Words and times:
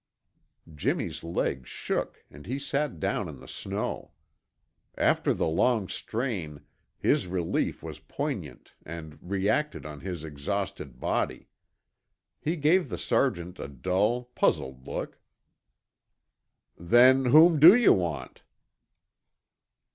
Jimmy's 0.73 1.23
legs 1.23 1.69
shook 1.69 2.25
and 2.31 2.47
he 2.47 2.57
sat 2.57 2.99
down 2.99 3.29
in 3.29 3.39
the 3.39 3.47
snow. 3.47 4.13
After 4.97 5.31
the 5.31 5.45
long 5.45 5.87
strain, 5.89 6.61
his 6.97 7.27
relief 7.27 7.83
was 7.83 7.99
poignant 7.99 8.73
and 8.83 9.19
reacted 9.21 9.85
on 9.85 9.99
his 9.99 10.23
exhausted 10.23 10.99
body. 10.99 11.49
He 12.39 12.55
gave 12.55 12.89
the 12.89 12.97
sergeant 12.97 13.59
a 13.59 13.67
dull, 13.67 14.23
puzzled 14.33 14.87
look. 14.87 15.19
"Then 16.75 17.25
whom 17.25 17.59
do 17.59 17.75
you 17.75 17.93
want?" 17.93 18.41